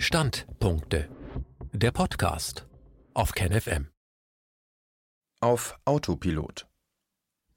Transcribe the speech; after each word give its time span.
Standpunkte. 0.00 1.08
Der 1.72 1.90
Podcast 1.90 2.68
auf 3.14 3.32
KenFM. 3.32 3.88
Auf 5.40 5.76
Autopilot. 5.84 6.68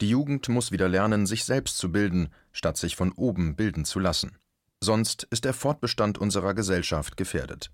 Die 0.01 0.09
Jugend 0.09 0.49
muss 0.49 0.71
wieder 0.71 0.89
lernen, 0.89 1.27
sich 1.27 1.45
selbst 1.45 1.77
zu 1.77 1.91
bilden, 1.91 2.33
statt 2.51 2.77
sich 2.77 2.95
von 2.95 3.11
oben 3.11 3.55
bilden 3.55 3.85
zu 3.85 3.99
lassen. 3.99 4.39
Sonst 4.83 5.27
ist 5.29 5.45
der 5.45 5.53
Fortbestand 5.53 6.17
unserer 6.17 6.55
Gesellschaft 6.55 7.15
gefährdet. 7.15 7.71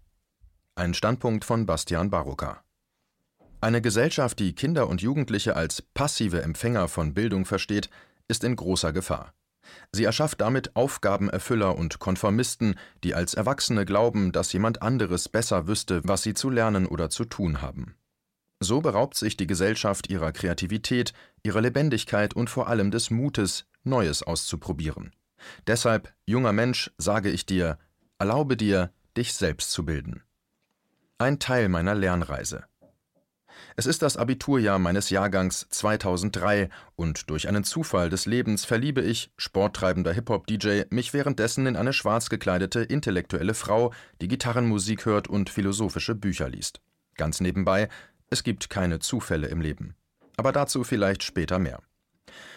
Ein 0.76 0.94
Standpunkt 0.94 1.46
von 1.46 1.66
Bastian 1.66 2.10
Baroka. 2.10 2.62
Eine 3.62 3.82
Gesellschaft, 3.82 4.38
die 4.40 4.54
Kinder 4.54 4.90
und 4.90 5.02
Jugendliche 5.02 5.56
als 5.56 5.82
passive 5.82 6.42
Empfänger 6.42 6.90
von 6.90 7.14
Bildung 7.14 7.46
versteht, 7.46 7.90
ist 8.28 8.44
in 8.44 8.58
großer 8.58 8.92
Gefahr. 8.92 9.34
Sie 9.92 10.04
erschafft 10.04 10.42
damit 10.42 10.76
Aufgabenerfüller 10.76 11.76
und 11.76 12.00
Konformisten, 12.00 12.76
die 13.04 13.14
als 13.14 13.34
Erwachsene 13.34 13.86
glauben, 13.86 14.32
dass 14.32 14.54
jemand 14.54 14.82
anderes 14.82 15.30
besser 15.30 15.68
wüsste, 15.68 16.02
was 16.04 16.24
sie 16.24 16.34
zu 16.34 16.50
lernen 16.50 16.86
oder 16.86 17.10
zu 17.10 17.26
tun 17.26 17.62
haben. 17.62 17.96
So 18.60 18.82
beraubt 18.82 19.16
sich 19.16 19.38
die 19.38 19.48
Gesellschaft 19.48 20.10
ihrer 20.10 20.32
Kreativität, 20.32 21.14
ihrer 21.44 21.62
Lebendigkeit 21.62 22.34
und 22.34 22.50
vor 22.50 22.68
allem 22.68 22.92
des 22.92 23.12
Mutes, 23.12 23.66
Neues 23.84 24.24
auszuprobieren. 24.24 25.14
Deshalb, 25.68 26.14
junger 26.26 26.54
Mensch, 26.54 26.92
sage 26.98 27.30
ich 27.30 27.46
dir, 27.46 27.78
erlaube 28.18 28.58
dir, 28.58 28.92
dich 29.16 29.34
selbst 29.34 29.72
zu 29.72 29.86
bilden. 29.86 30.24
Ein 31.20 31.40
Teil 31.40 31.70
meiner 31.70 31.96
Lernreise. 31.96 32.66
Es 33.76 33.86
ist 33.86 34.02
das 34.02 34.18
Abiturjahr 34.18 34.80
meines 34.80 35.10
Jahrgangs 35.10 35.68
2003 35.70 36.70
und 36.96 37.30
durch 37.30 37.48
einen 37.48 37.64
Zufall 37.64 38.10
des 38.10 38.26
Lebens 38.26 38.66
verliebe 38.66 39.02
ich, 39.02 39.32
sporttreibender 39.38 40.14
Hip-Hop-DJ, 40.14 40.84
mich 40.90 41.14
währenddessen 41.14 41.66
in 41.66 41.76
eine 41.76 41.94
schwarz 41.94 42.30
gekleidete, 42.30 42.82
intellektuelle 42.82 43.54
Frau, 43.54 43.94
die 44.22 44.28
Gitarrenmusik 44.28 45.06
hört 45.06 45.28
und 45.28 45.50
philosophische 45.50 46.16
Bücher 46.16 46.50
liest. 46.50 46.82
Ganz 47.16 47.42
nebenbei, 47.42 47.90
es 48.30 48.44
gibt 48.44 48.70
keine 48.70 49.00
Zufälle 49.00 49.48
im 49.48 49.62
Leben. 49.62 49.96
Aber 50.38 50.52
dazu 50.52 50.84
vielleicht 50.84 51.24
später 51.24 51.60
mehr. 51.60 51.82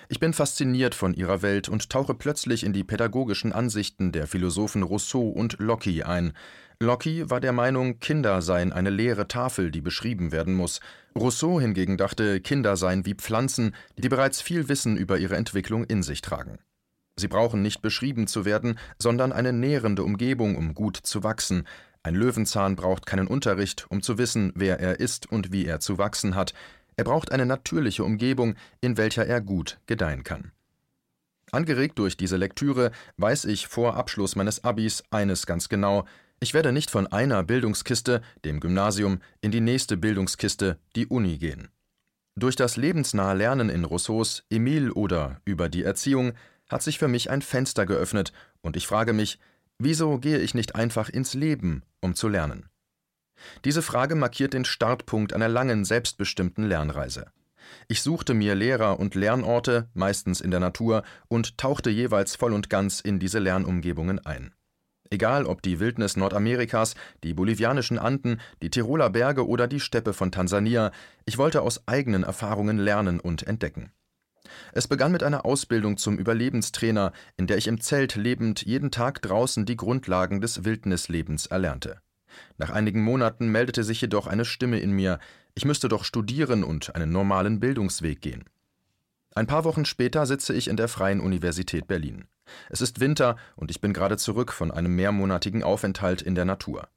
Ich 0.08 0.18
bin 0.18 0.32
fasziniert 0.32 0.96
von 0.96 1.14
ihrer 1.14 1.40
Welt 1.42 1.68
und 1.68 1.88
tauche 1.88 2.14
plötzlich 2.14 2.64
in 2.64 2.72
die 2.72 2.82
pädagogischen 2.82 3.52
Ansichten 3.52 4.10
der 4.10 4.26
Philosophen 4.26 4.82
Rousseau 4.82 5.28
und 5.28 5.60
Locke 5.60 6.04
ein, 6.04 6.32
Locke 6.82 7.28
war 7.28 7.40
der 7.40 7.52
Meinung, 7.52 7.98
Kinder 7.98 8.40
seien 8.40 8.72
eine 8.72 8.88
leere 8.88 9.28
Tafel, 9.28 9.70
die 9.70 9.82
beschrieben 9.82 10.32
werden 10.32 10.54
muss. 10.54 10.80
Rousseau 11.14 11.60
hingegen 11.60 11.98
dachte, 11.98 12.40
Kinder 12.40 12.78
seien 12.78 13.04
wie 13.04 13.12
Pflanzen, 13.12 13.74
die 13.98 14.08
bereits 14.08 14.40
viel 14.40 14.70
Wissen 14.70 14.96
über 14.96 15.18
ihre 15.18 15.36
Entwicklung 15.36 15.84
in 15.84 16.02
sich 16.02 16.22
tragen. 16.22 16.58
Sie 17.16 17.28
brauchen 17.28 17.60
nicht 17.60 17.82
beschrieben 17.82 18.26
zu 18.26 18.46
werden, 18.46 18.78
sondern 18.98 19.30
eine 19.30 19.52
nährende 19.52 20.02
Umgebung, 20.02 20.56
um 20.56 20.72
gut 20.72 20.96
zu 20.96 21.22
wachsen. 21.22 21.66
Ein 22.02 22.14
Löwenzahn 22.14 22.76
braucht 22.76 23.04
keinen 23.04 23.26
Unterricht, 23.26 23.84
um 23.90 24.00
zu 24.00 24.16
wissen, 24.16 24.50
wer 24.54 24.80
er 24.80 25.00
ist 25.00 25.30
und 25.30 25.52
wie 25.52 25.66
er 25.66 25.80
zu 25.80 25.98
wachsen 25.98 26.34
hat. 26.34 26.54
Er 26.96 27.04
braucht 27.04 27.30
eine 27.30 27.44
natürliche 27.44 28.04
Umgebung, 28.04 28.54
in 28.80 28.96
welcher 28.96 29.26
er 29.26 29.42
gut 29.42 29.78
gedeihen 29.84 30.24
kann. 30.24 30.52
Angeregt 31.52 31.98
durch 31.98 32.16
diese 32.16 32.38
Lektüre 32.38 32.90
weiß 33.18 33.44
ich 33.44 33.66
vor 33.66 33.96
Abschluss 33.96 34.34
meines 34.34 34.64
Abis 34.64 35.02
eines 35.10 35.44
ganz 35.44 35.68
genau, 35.68 36.06
ich 36.40 36.54
werde 36.54 36.72
nicht 36.72 36.90
von 36.90 37.06
einer 37.06 37.42
Bildungskiste, 37.42 38.22
dem 38.44 38.60
Gymnasium, 38.60 39.20
in 39.42 39.50
die 39.50 39.60
nächste 39.60 39.96
Bildungskiste, 39.96 40.78
die 40.96 41.06
Uni 41.06 41.36
gehen. 41.36 41.68
Durch 42.34 42.56
das 42.56 42.76
lebensnahe 42.76 43.36
Lernen 43.36 43.68
in 43.68 43.84
Rousseaus 43.84 44.44
Emile 44.48 44.94
oder 44.94 45.40
über 45.44 45.68
die 45.68 45.82
Erziehung 45.82 46.32
hat 46.68 46.82
sich 46.82 46.98
für 46.98 47.08
mich 47.08 47.30
ein 47.30 47.42
Fenster 47.42 47.84
geöffnet 47.84 48.32
und 48.62 48.76
ich 48.76 48.86
frage 48.86 49.12
mich, 49.12 49.38
wieso 49.78 50.18
gehe 50.18 50.38
ich 50.38 50.54
nicht 50.54 50.74
einfach 50.76 51.10
ins 51.10 51.34
Leben, 51.34 51.82
um 52.00 52.14
zu 52.14 52.28
lernen? 52.28 52.70
Diese 53.64 53.82
Frage 53.82 54.14
markiert 54.14 54.54
den 54.54 54.64
Startpunkt 54.64 55.32
einer 55.34 55.48
langen, 55.48 55.84
selbstbestimmten 55.84 56.64
Lernreise. 56.64 57.26
Ich 57.88 58.02
suchte 58.02 58.34
mir 58.34 58.54
Lehrer 58.54 58.98
und 58.98 59.14
Lernorte, 59.14 59.88
meistens 59.94 60.40
in 60.40 60.50
der 60.50 60.60
Natur, 60.60 61.02
und 61.28 61.58
tauchte 61.58 61.90
jeweils 61.90 62.36
voll 62.36 62.52
und 62.52 62.70
ganz 62.70 63.00
in 63.00 63.18
diese 63.18 63.38
Lernumgebungen 63.38 64.24
ein. 64.24 64.54
Egal 65.12 65.44
ob 65.44 65.60
die 65.60 65.80
Wildnis 65.80 66.16
Nordamerikas, 66.16 66.94
die 67.24 67.34
bolivianischen 67.34 67.98
Anden, 67.98 68.40
die 68.62 68.70
Tiroler 68.70 69.10
Berge 69.10 69.46
oder 69.46 69.66
die 69.66 69.80
Steppe 69.80 70.12
von 70.12 70.30
Tansania, 70.30 70.92
ich 71.24 71.36
wollte 71.36 71.62
aus 71.62 71.88
eigenen 71.88 72.22
Erfahrungen 72.22 72.78
lernen 72.78 73.18
und 73.18 73.44
entdecken. 73.44 73.90
Es 74.72 74.86
begann 74.86 75.10
mit 75.10 75.24
einer 75.24 75.44
Ausbildung 75.44 75.96
zum 75.96 76.16
Überlebenstrainer, 76.16 77.12
in 77.36 77.48
der 77.48 77.58
ich 77.58 77.66
im 77.66 77.80
Zelt 77.80 78.14
lebend 78.14 78.62
jeden 78.62 78.92
Tag 78.92 79.20
draußen 79.22 79.66
die 79.66 79.76
Grundlagen 79.76 80.40
des 80.40 80.64
Wildnislebens 80.64 81.46
erlernte. 81.46 82.00
Nach 82.56 82.70
einigen 82.70 83.02
Monaten 83.02 83.48
meldete 83.48 83.82
sich 83.82 84.00
jedoch 84.00 84.28
eine 84.28 84.44
Stimme 84.44 84.78
in 84.78 84.92
mir, 84.92 85.18
ich 85.56 85.64
müsste 85.64 85.88
doch 85.88 86.04
studieren 86.04 86.62
und 86.62 86.94
einen 86.94 87.10
normalen 87.10 87.58
Bildungsweg 87.58 88.20
gehen. 88.20 88.44
Ein 89.34 89.48
paar 89.48 89.64
Wochen 89.64 89.84
später 89.84 90.24
sitze 90.26 90.54
ich 90.54 90.68
in 90.68 90.76
der 90.76 90.88
Freien 90.88 91.20
Universität 91.20 91.88
Berlin. 91.88 92.26
Es 92.68 92.80
ist 92.80 93.00
Winter 93.00 93.36
und 93.56 93.70
ich 93.70 93.80
bin 93.80 93.92
gerade 93.92 94.16
zurück 94.16 94.52
von 94.52 94.70
einem 94.70 94.94
mehrmonatigen 94.96 95.62
Aufenthalt 95.62 96.22
in 96.22 96.34
der 96.34 96.44
Natur. 96.44 96.88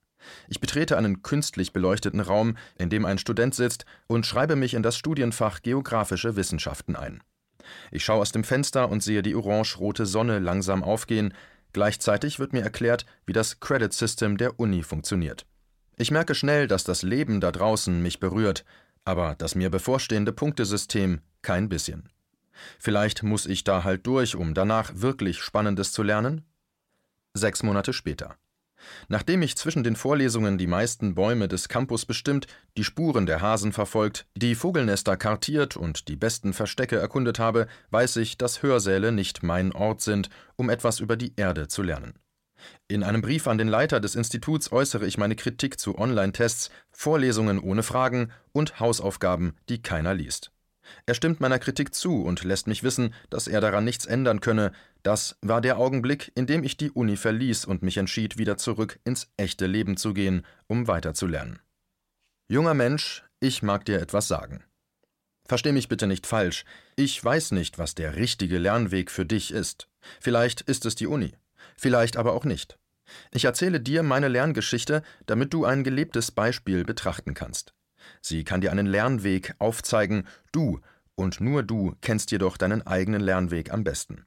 Ich 0.47 0.59
betrete 0.59 0.97
einen 0.97 1.21
künstlich 1.21 1.73
beleuchteten 1.73 2.19
Raum, 2.19 2.57
in 2.77 2.89
dem 2.89 3.05
ein 3.05 3.17
Student 3.17 3.55
sitzt, 3.55 3.85
und 4.07 4.25
schreibe 4.25 4.55
mich 4.55 4.73
in 4.73 4.83
das 4.83 4.97
Studienfach 4.97 5.61
Geografische 5.61 6.35
Wissenschaften 6.35 6.95
ein. 6.95 7.21
Ich 7.91 8.03
schaue 8.03 8.21
aus 8.21 8.31
dem 8.31 8.43
Fenster 8.43 8.89
und 8.89 9.03
sehe 9.03 9.21
die 9.21 9.35
orange-rote 9.35 10.05
Sonne 10.05 10.39
langsam 10.39 10.83
aufgehen. 10.83 11.33
Gleichzeitig 11.71 12.39
wird 12.39 12.53
mir 12.53 12.61
erklärt, 12.61 13.05
wie 13.25 13.33
das 13.33 13.59
Credit 13.59 13.93
System 13.93 14.37
der 14.37 14.59
Uni 14.59 14.83
funktioniert. 14.83 15.45
Ich 15.97 16.11
merke 16.11 16.35
schnell, 16.35 16.67
dass 16.67 16.83
das 16.83 17.03
Leben 17.03 17.39
da 17.39 17.51
draußen 17.51 18.01
mich 18.01 18.19
berührt, 18.19 18.65
aber 19.05 19.35
das 19.37 19.55
mir 19.55 19.69
bevorstehende 19.69 20.33
Punktesystem 20.33 21.21
kein 21.41 21.69
bisschen. 21.69 22.09
Vielleicht 22.79 23.23
muss 23.23 23.45
ich 23.45 23.63
da 23.63 23.83
halt 23.83 24.05
durch, 24.07 24.35
um 24.35 24.53
danach 24.53 24.91
wirklich 24.95 25.41
Spannendes 25.41 25.91
zu 25.91 26.03
lernen? 26.03 26.45
Sechs 27.33 27.63
Monate 27.63 27.93
später. 27.93 28.37
Nachdem 29.07 29.41
ich 29.41 29.55
zwischen 29.55 29.83
den 29.83 29.95
Vorlesungen 29.95 30.57
die 30.57 30.67
meisten 30.67 31.15
Bäume 31.15 31.47
des 31.47 31.69
Campus 31.69 32.05
bestimmt, 32.05 32.47
die 32.77 32.83
Spuren 32.83 33.25
der 33.25 33.41
Hasen 33.41 33.71
verfolgt, 33.71 34.25
die 34.35 34.55
Vogelnester 34.55 35.17
kartiert 35.17 35.77
und 35.77 36.07
die 36.07 36.15
besten 36.15 36.53
Verstecke 36.53 36.97
erkundet 36.97 37.39
habe, 37.39 37.67
weiß 37.91 38.17
ich, 38.17 38.37
dass 38.37 38.61
Hörsäle 38.61 39.11
nicht 39.11 39.43
mein 39.43 39.71
Ort 39.71 40.01
sind, 40.01 40.29
um 40.55 40.69
etwas 40.69 40.99
über 40.99 41.15
die 41.15 41.33
Erde 41.35 41.67
zu 41.67 41.81
lernen. 41.81 42.13
In 42.87 43.03
einem 43.03 43.21
Brief 43.21 43.47
an 43.47 43.57
den 43.57 43.67
Leiter 43.67 43.99
des 43.99 44.15
Instituts 44.15 44.71
äußere 44.71 45.05
ich 45.05 45.17
meine 45.17 45.35
Kritik 45.35 45.79
zu 45.79 45.97
Online-Tests, 45.97 46.69
Vorlesungen 46.91 47.59
ohne 47.59 47.83
Fragen 47.83 48.31
und 48.53 48.79
Hausaufgaben, 48.79 49.55
die 49.67 49.81
keiner 49.81 50.13
liest. 50.13 50.52
Er 51.05 51.13
stimmt 51.13 51.39
meiner 51.39 51.59
Kritik 51.59 51.93
zu 51.93 52.23
und 52.23 52.43
lässt 52.43 52.67
mich 52.67 52.83
wissen, 52.83 53.13
dass 53.29 53.47
er 53.47 53.61
daran 53.61 53.83
nichts 53.83 54.05
ändern 54.05 54.41
könne. 54.41 54.71
Das 55.01 55.37
war 55.41 55.61
der 55.61 55.77
Augenblick, 55.77 56.31
in 56.35 56.45
dem 56.45 56.63
ich 56.63 56.77
die 56.77 56.91
Uni 56.91 57.17
verließ 57.17 57.65
und 57.65 57.83
mich 57.83 57.97
entschied, 57.97 58.37
wieder 58.37 58.57
zurück 58.57 58.99
ins 59.03 59.31
echte 59.37 59.65
Leben 59.65 59.97
zu 59.97 60.13
gehen, 60.13 60.45
um 60.67 60.87
weiterzulernen. 60.87 61.59
Junger 62.47 62.73
Mensch, 62.73 63.23
ich 63.39 63.63
mag 63.63 63.85
dir 63.85 64.01
etwas 64.01 64.27
sagen. 64.27 64.63
Versteh 65.45 65.71
mich 65.71 65.89
bitte 65.89 66.07
nicht 66.07 66.25
falsch. 66.25 66.63
Ich 66.95 67.23
weiß 67.23 67.51
nicht, 67.51 67.77
was 67.77 67.95
der 67.95 68.15
richtige 68.15 68.57
Lernweg 68.57 69.11
für 69.11 69.25
dich 69.25 69.51
ist. 69.51 69.89
Vielleicht 70.19 70.61
ist 70.61 70.85
es 70.85 70.95
die 70.95 71.07
Uni, 71.07 71.33
vielleicht 71.75 72.17
aber 72.17 72.33
auch 72.33 72.45
nicht. 72.45 72.77
Ich 73.31 73.45
erzähle 73.45 73.79
dir 73.79 74.03
meine 74.03 74.27
Lerngeschichte, 74.27 75.03
damit 75.25 75.53
du 75.53 75.65
ein 75.65 75.83
gelebtes 75.83 76.31
Beispiel 76.31 76.83
betrachten 76.85 77.33
kannst. 77.33 77.73
Sie 78.21 78.43
kann 78.43 78.61
dir 78.61 78.71
einen 78.71 78.87
Lernweg 78.87 79.55
aufzeigen, 79.59 80.27
du 80.51 80.79
und 81.15 81.41
nur 81.41 81.63
du 81.63 81.95
kennst 82.01 82.31
jedoch 82.31 82.57
deinen 82.57 82.85
eigenen 82.85 83.21
Lernweg 83.21 83.71
am 83.71 83.83
besten. 83.83 84.25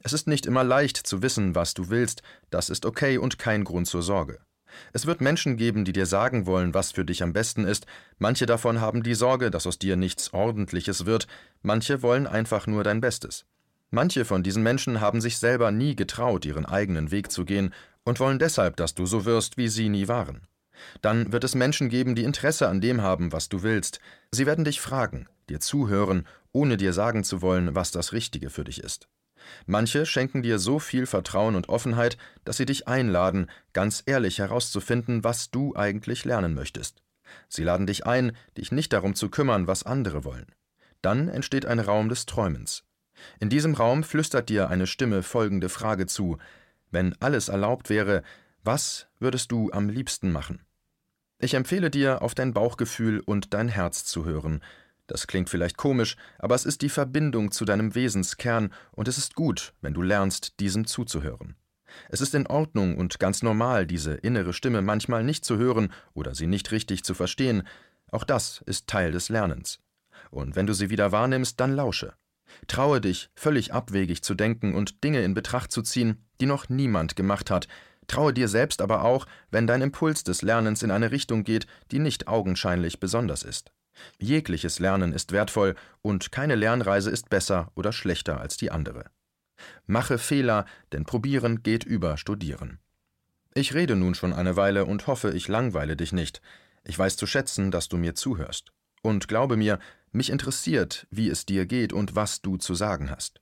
Es 0.00 0.12
ist 0.12 0.28
nicht 0.28 0.46
immer 0.46 0.62
leicht 0.62 0.96
zu 0.96 1.22
wissen, 1.22 1.54
was 1.54 1.74
du 1.74 1.88
willst, 1.90 2.22
das 2.50 2.70
ist 2.70 2.86
okay 2.86 3.18
und 3.18 3.38
kein 3.38 3.64
Grund 3.64 3.86
zur 3.88 4.02
Sorge. 4.02 4.38
Es 4.92 5.06
wird 5.06 5.20
Menschen 5.20 5.56
geben, 5.56 5.84
die 5.84 5.92
dir 5.92 6.06
sagen 6.06 6.46
wollen, 6.46 6.74
was 6.74 6.92
für 6.92 7.04
dich 7.04 7.22
am 7.22 7.32
besten 7.32 7.64
ist, 7.64 7.86
manche 8.18 8.46
davon 8.46 8.80
haben 8.80 9.02
die 9.02 9.14
Sorge, 9.14 9.50
dass 9.50 9.66
aus 9.66 9.78
dir 9.78 9.96
nichts 9.96 10.32
Ordentliches 10.32 11.06
wird, 11.06 11.26
manche 11.62 12.02
wollen 12.02 12.26
einfach 12.26 12.66
nur 12.66 12.84
dein 12.84 13.00
Bestes. 13.00 13.46
Manche 13.90 14.24
von 14.24 14.42
diesen 14.42 14.62
Menschen 14.62 15.00
haben 15.00 15.20
sich 15.20 15.38
selber 15.38 15.70
nie 15.70 15.96
getraut, 15.96 16.44
ihren 16.44 16.66
eigenen 16.66 17.10
Weg 17.10 17.32
zu 17.32 17.44
gehen 17.44 17.72
und 18.04 18.20
wollen 18.20 18.38
deshalb, 18.38 18.76
dass 18.76 18.94
du 18.94 19.06
so 19.06 19.24
wirst, 19.24 19.56
wie 19.56 19.68
sie 19.68 19.88
nie 19.88 20.08
waren. 20.08 20.46
Dann 21.02 21.32
wird 21.32 21.44
es 21.44 21.54
Menschen 21.54 21.88
geben, 21.88 22.14
die 22.14 22.24
Interesse 22.24 22.68
an 22.68 22.80
dem 22.80 23.02
haben, 23.02 23.32
was 23.32 23.48
du 23.48 23.62
willst. 23.62 24.00
Sie 24.32 24.46
werden 24.46 24.64
dich 24.64 24.80
fragen, 24.80 25.28
dir 25.48 25.60
zuhören, 25.60 26.26
ohne 26.52 26.76
dir 26.76 26.92
sagen 26.92 27.24
zu 27.24 27.42
wollen, 27.42 27.74
was 27.74 27.90
das 27.90 28.12
Richtige 28.12 28.50
für 28.50 28.64
dich 28.64 28.82
ist. 28.82 29.08
Manche 29.66 30.06
schenken 30.06 30.42
dir 30.42 30.58
so 30.58 30.78
viel 30.78 31.06
Vertrauen 31.06 31.54
und 31.54 31.68
Offenheit, 31.68 32.18
dass 32.44 32.56
sie 32.56 32.66
dich 32.66 32.88
einladen, 32.88 33.50
ganz 33.72 34.02
ehrlich 34.06 34.38
herauszufinden, 34.38 35.24
was 35.24 35.50
du 35.50 35.74
eigentlich 35.74 36.24
lernen 36.24 36.54
möchtest. 36.54 37.02
Sie 37.48 37.64
laden 37.64 37.86
dich 37.86 38.06
ein, 38.06 38.32
dich 38.56 38.72
nicht 38.72 38.92
darum 38.92 39.14
zu 39.14 39.28
kümmern, 39.28 39.66
was 39.66 39.84
andere 39.84 40.24
wollen. 40.24 40.46
Dann 41.02 41.28
entsteht 41.28 41.66
ein 41.66 41.80
Raum 41.80 42.08
des 42.08 42.26
Träumens. 42.26 42.84
In 43.40 43.48
diesem 43.48 43.74
Raum 43.74 44.04
flüstert 44.04 44.48
dir 44.48 44.68
eine 44.68 44.86
Stimme 44.86 45.22
folgende 45.22 45.68
Frage 45.68 46.06
zu 46.06 46.38
Wenn 46.90 47.14
alles 47.20 47.48
erlaubt 47.48 47.90
wäre, 47.90 48.22
Was 48.64 49.06
würdest 49.18 49.52
du 49.52 49.70
am 49.72 49.88
liebsten 49.88 50.32
machen? 50.32 50.60
Ich 51.40 51.54
empfehle 51.54 51.88
dir, 51.88 52.22
auf 52.22 52.34
dein 52.34 52.52
Bauchgefühl 52.52 53.20
und 53.20 53.54
dein 53.54 53.68
Herz 53.68 54.04
zu 54.04 54.24
hören. 54.24 54.60
Das 55.06 55.28
klingt 55.28 55.48
vielleicht 55.48 55.76
komisch, 55.76 56.16
aber 56.38 56.56
es 56.56 56.64
ist 56.64 56.82
die 56.82 56.88
Verbindung 56.88 57.52
zu 57.52 57.64
deinem 57.64 57.94
Wesenskern, 57.94 58.72
und 58.90 59.06
es 59.06 59.18
ist 59.18 59.36
gut, 59.36 59.72
wenn 59.80 59.94
du 59.94 60.02
lernst, 60.02 60.58
diesem 60.58 60.84
zuzuhören. 60.84 61.54
Es 62.08 62.20
ist 62.20 62.34
in 62.34 62.46
Ordnung 62.48 62.98
und 62.98 63.20
ganz 63.20 63.42
normal, 63.42 63.86
diese 63.86 64.14
innere 64.14 64.52
Stimme 64.52 64.82
manchmal 64.82 65.22
nicht 65.22 65.44
zu 65.44 65.56
hören 65.56 65.92
oder 66.12 66.34
sie 66.34 66.48
nicht 66.48 66.72
richtig 66.72 67.04
zu 67.04 67.14
verstehen. 67.14 67.62
Auch 68.10 68.24
das 68.24 68.62
ist 68.66 68.88
Teil 68.88 69.12
des 69.12 69.28
Lernens. 69.28 69.78
Und 70.30 70.56
wenn 70.56 70.66
du 70.66 70.74
sie 70.74 70.90
wieder 70.90 71.12
wahrnimmst, 71.12 71.60
dann 71.60 71.72
lausche. 71.72 72.14
Traue 72.66 73.00
dich, 73.00 73.30
völlig 73.34 73.72
abwegig 73.72 74.22
zu 74.22 74.34
denken 74.34 74.74
und 74.74 75.04
Dinge 75.04 75.22
in 75.22 75.34
Betracht 75.34 75.70
zu 75.70 75.82
ziehen, 75.82 76.24
die 76.40 76.46
noch 76.46 76.68
niemand 76.68 77.14
gemacht 77.14 77.50
hat. 77.50 77.68
Traue 78.08 78.32
dir 78.32 78.48
selbst 78.48 78.80
aber 78.80 79.04
auch, 79.04 79.26
wenn 79.50 79.66
dein 79.66 79.82
Impuls 79.82 80.24
des 80.24 80.42
Lernens 80.42 80.82
in 80.82 80.90
eine 80.90 81.12
Richtung 81.12 81.44
geht, 81.44 81.66
die 81.92 82.00
nicht 82.00 82.26
augenscheinlich 82.26 82.98
besonders 82.98 83.44
ist. 83.44 83.70
Jegliches 84.18 84.78
Lernen 84.78 85.12
ist 85.12 85.32
wertvoll 85.32 85.74
und 86.02 86.32
keine 86.32 86.54
Lernreise 86.54 87.10
ist 87.10 87.30
besser 87.30 87.70
oder 87.74 87.92
schlechter 87.92 88.40
als 88.40 88.56
die 88.56 88.70
andere. 88.70 89.04
Mache 89.86 90.18
Fehler, 90.18 90.66
denn 90.92 91.04
probieren 91.04 91.62
geht 91.62 91.84
über 91.84 92.16
studieren. 92.16 92.78
Ich 93.54 93.74
rede 93.74 93.96
nun 93.96 94.14
schon 94.14 94.32
eine 94.32 94.56
Weile 94.56 94.84
und 94.84 95.06
hoffe, 95.06 95.30
ich 95.32 95.48
langweile 95.48 95.96
dich 95.96 96.12
nicht. 96.12 96.40
Ich 96.84 96.98
weiß 96.98 97.16
zu 97.16 97.26
schätzen, 97.26 97.70
dass 97.70 97.88
du 97.88 97.96
mir 97.96 98.14
zuhörst. 98.14 98.72
Und 99.02 99.28
glaube 99.28 99.56
mir, 99.56 99.78
mich 100.12 100.30
interessiert, 100.30 101.06
wie 101.10 101.28
es 101.28 101.44
dir 101.44 101.66
geht 101.66 101.92
und 101.92 102.14
was 102.14 102.40
du 102.40 102.56
zu 102.56 102.74
sagen 102.74 103.10
hast. 103.10 103.40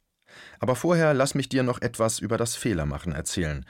Aber 0.59 0.77
vorher 0.77 1.15
lass 1.15 1.35
mich 1.35 1.49
dir 1.49 1.63
noch 1.63 1.81
etwas 1.81 2.19
über 2.19 2.37
das 2.37 2.57
Fehlermachen 2.57 3.13
erzählen. 3.13 3.65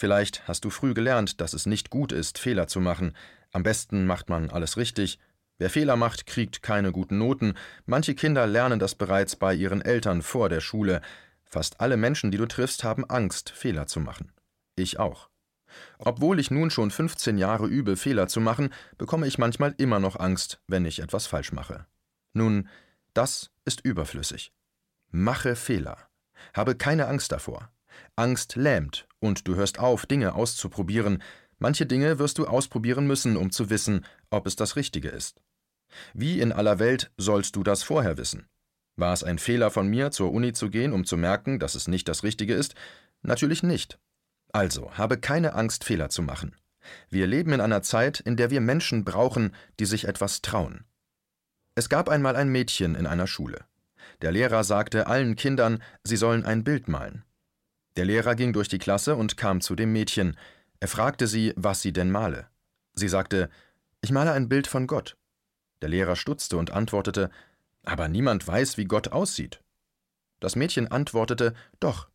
Vielleicht 0.00 0.46
hast 0.46 0.64
du 0.64 0.70
früh 0.70 0.94
gelernt, 0.94 1.40
dass 1.40 1.54
es 1.54 1.66
nicht 1.66 1.90
gut 1.90 2.12
ist, 2.12 2.38
Fehler 2.38 2.68
zu 2.68 2.80
machen. 2.80 3.16
Am 3.50 3.64
besten 3.64 4.06
macht 4.06 4.28
man 4.28 4.48
alles 4.48 4.76
richtig. 4.76 5.18
Wer 5.58 5.70
Fehler 5.70 5.96
macht, 5.96 6.24
kriegt 6.24 6.62
keine 6.62 6.92
guten 6.92 7.18
Noten. 7.18 7.54
Manche 7.84 8.14
Kinder 8.14 8.46
lernen 8.46 8.78
das 8.78 8.94
bereits 8.94 9.34
bei 9.34 9.52
ihren 9.52 9.82
Eltern 9.82 10.22
vor 10.22 10.48
der 10.48 10.60
Schule. 10.60 11.00
Fast 11.42 11.80
alle 11.80 11.96
Menschen, 11.96 12.30
die 12.30 12.38
du 12.38 12.46
triffst, 12.46 12.84
haben 12.84 13.10
Angst, 13.10 13.50
Fehler 13.50 13.88
zu 13.88 13.98
machen. 13.98 14.30
Ich 14.76 15.00
auch. 15.00 15.30
Obwohl 15.98 16.38
ich 16.38 16.52
nun 16.52 16.70
schon 16.70 16.92
15 16.92 17.36
Jahre 17.36 17.66
übe, 17.66 17.96
Fehler 17.96 18.28
zu 18.28 18.40
machen, 18.40 18.72
bekomme 18.98 19.26
ich 19.26 19.36
manchmal 19.36 19.74
immer 19.78 19.98
noch 19.98 20.14
Angst, 20.14 20.60
wenn 20.68 20.84
ich 20.84 21.00
etwas 21.00 21.26
falsch 21.26 21.50
mache. 21.50 21.86
Nun, 22.34 22.68
das 23.14 23.50
ist 23.64 23.80
überflüssig. 23.84 24.52
Mache 25.10 25.56
Fehler. 25.56 25.98
Habe 26.54 26.76
keine 26.76 27.08
Angst 27.08 27.32
davor. 27.32 27.72
Angst 28.16 28.56
lähmt, 28.56 29.06
und 29.20 29.46
du 29.46 29.54
hörst 29.56 29.78
auf, 29.78 30.06
Dinge 30.06 30.34
auszuprobieren. 30.34 31.22
Manche 31.58 31.86
Dinge 31.86 32.18
wirst 32.18 32.38
du 32.38 32.46
ausprobieren 32.46 33.06
müssen, 33.06 33.36
um 33.36 33.50
zu 33.50 33.70
wissen, 33.70 34.04
ob 34.30 34.46
es 34.46 34.56
das 34.56 34.76
Richtige 34.76 35.08
ist. 35.08 35.40
Wie 36.14 36.40
in 36.40 36.52
aller 36.52 36.78
Welt 36.78 37.10
sollst 37.16 37.56
du 37.56 37.62
das 37.62 37.82
vorher 37.82 38.16
wissen? 38.16 38.46
War 38.96 39.12
es 39.12 39.24
ein 39.24 39.38
Fehler 39.38 39.70
von 39.70 39.88
mir, 39.88 40.10
zur 40.10 40.32
Uni 40.32 40.52
zu 40.52 40.70
gehen, 40.70 40.92
um 40.92 41.04
zu 41.04 41.16
merken, 41.16 41.58
dass 41.58 41.74
es 41.74 41.88
nicht 41.88 42.08
das 42.08 42.24
Richtige 42.24 42.54
ist? 42.54 42.74
Natürlich 43.22 43.62
nicht. 43.62 43.98
Also, 44.52 44.92
habe 44.92 45.18
keine 45.18 45.54
Angst, 45.54 45.84
Fehler 45.84 46.08
zu 46.08 46.22
machen. 46.22 46.56
Wir 47.10 47.26
leben 47.26 47.52
in 47.52 47.60
einer 47.60 47.82
Zeit, 47.82 48.20
in 48.20 48.36
der 48.36 48.50
wir 48.50 48.60
Menschen 48.60 49.04
brauchen, 49.04 49.54
die 49.78 49.84
sich 49.84 50.06
etwas 50.06 50.42
trauen. 50.42 50.84
Es 51.74 51.88
gab 51.88 52.08
einmal 52.08 52.34
ein 52.34 52.48
Mädchen 52.48 52.94
in 52.94 53.06
einer 53.06 53.26
Schule. 53.26 53.64
Der 54.22 54.32
Lehrer 54.32 54.64
sagte 54.64 55.06
allen 55.06 55.36
Kindern, 55.36 55.82
sie 56.02 56.16
sollen 56.16 56.44
ein 56.44 56.64
Bild 56.64 56.88
malen. 56.88 57.24
Der 57.98 58.04
Lehrer 58.04 58.36
ging 58.36 58.52
durch 58.52 58.68
die 58.68 58.78
Klasse 58.78 59.16
und 59.16 59.36
kam 59.36 59.60
zu 59.60 59.74
dem 59.74 59.92
Mädchen. 59.92 60.36
Er 60.78 60.86
fragte 60.86 61.26
sie, 61.26 61.52
was 61.56 61.82
sie 61.82 61.92
denn 61.92 62.12
male. 62.12 62.46
Sie 62.94 63.08
sagte, 63.08 63.50
ich 64.02 64.12
male 64.12 64.30
ein 64.30 64.48
Bild 64.48 64.68
von 64.68 64.86
Gott. 64.86 65.16
Der 65.82 65.88
Lehrer 65.88 66.14
stutzte 66.14 66.58
und 66.58 66.70
antwortete, 66.70 67.28
aber 67.84 68.06
niemand 68.06 68.46
weiß, 68.46 68.76
wie 68.76 68.84
Gott 68.84 69.08
aussieht. 69.08 69.64
Das 70.38 70.54
Mädchen 70.54 70.86
antwortete 70.86 71.54
Doch. 71.80 72.08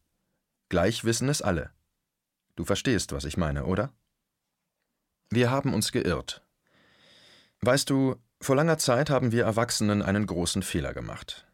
Gleich 0.69 1.03
wissen 1.03 1.27
es 1.27 1.41
alle. 1.41 1.71
Du 2.55 2.63
verstehst, 2.63 3.11
was 3.11 3.25
ich 3.25 3.35
meine, 3.35 3.65
oder? 3.65 3.91
Wir 5.31 5.51
haben 5.51 5.73
uns 5.73 5.91
geirrt. 5.91 6.45
Weißt 7.59 7.89
du, 7.89 8.15
vor 8.39 8.55
langer 8.55 8.77
Zeit 8.77 9.09
haben 9.09 9.33
wir 9.33 9.43
Erwachsenen 9.43 10.01
einen 10.01 10.27
großen 10.27 10.63
Fehler 10.63 10.93
gemacht. 10.93 11.45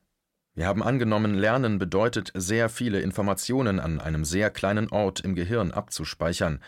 Wir 0.60 0.68
haben 0.68 0.84
angenommen, 0.84 1.36
Lernen 1.36 1.80
bedeutet, 1.80 2.34
sehr 2.36 2.68
viele 2.68 3.00
Informationen 3.00 3.80
an 3.80 4.02
einem 4.02 4.26
sehr 4.26 4.50
kleinen 4.50 4.90
Ort 4.90 5.22
im 5.22 5.34
Gehirn 5.34 5.72
abzuspeichern. 5.72 6.60